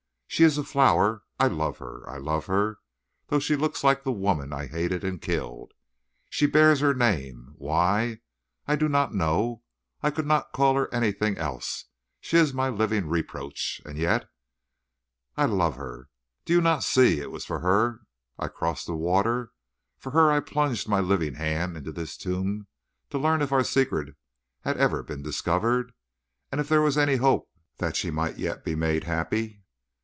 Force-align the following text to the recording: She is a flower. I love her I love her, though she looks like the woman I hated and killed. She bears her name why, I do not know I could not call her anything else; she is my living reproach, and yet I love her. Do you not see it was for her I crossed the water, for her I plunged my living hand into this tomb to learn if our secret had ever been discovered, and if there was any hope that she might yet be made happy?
She 0.33 0.45
is 0.45 0.57
a 0.57 0.63
flower. 0.63 1.23
I 1.41 1.47
love 1.47 1.79
her 1.79 2.09
I 2.09 2.15
love 2.17 2.45
her, 2.45 2.79
though 3.27 3.37
she 3.37 3.57
looks 3.57 3.83
like 3.83 4.03
the 4.05 4.13
woman 4.13 4.53
I 4.53 4.65
hated 4.67 5.03
and 5.03 5.21
killed. 5.21 5.73
She 6.29 6.45
bears 6.45 6.79
her 6.79 6.93
name 6.93 7.51
why, 7.57 8.21
I 8.65 8.77
do 8.77 8.87
not 8.87 9.13
know 9.13 9.63
I 10.01 10.09
could 10.09 10.25
not 10.25 10.53
call 10.53 10.75
her 10.75 10.91
anything 10.93 11.37
else; 11.37 11.85
she 12.21 12.37
is 12.37 12.53
my 12.53 12.69
living 12.69 13.09
reproach, 13.09 13.81
and 13.83 13.97
yet 13.97 14.29
I 15.35 15.43
love 15.45 15.75
her. 15.75 16.07
Do 16.45 16.53
you 16.53 16.61
not 16.61 16.85
see 16.85 17.19
it 17.19 17.29
was 17.29 17.43
for 17.43 17.59
her 17.59 17.99
I 18.39 18.47
crossed 18.47 18.85
the 18.85 18.95
water, 18.95 19.51
for 19.97 20.11
her 20.11 20.31
I 20.31 20.39
plunged 20.39 20.87
my 20.87 21.01
living 21.01 21.33
hand 21.35 21.75
into 21.75 21.91
this 21.91 22.15
tomb 22.15 22.67
to 23.09 23.17
learn 23.17 23.41
if 23.41 23.51
our 23.51 23.65
secret 23.65 24.15
had 24.61 24.77
ever 24.77 25.03
been 25.03 25.21
discovered, 25.23 25.91
and 26.53 26.61
if 26.61 26.69
there 26.69 26.81
was 26.81 26.97
any 26.97 27.17
hope 27.17 27.49
that 27.79 27.97
she 27.97 28.11
might 28.11 28.37
yet 28.39 28.63
be 28.63 28.75
made 28.75 29.03
happy? 29.03 29.57